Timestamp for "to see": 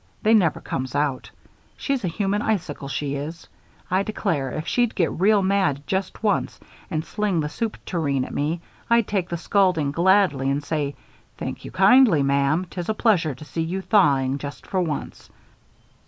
13.35-13.61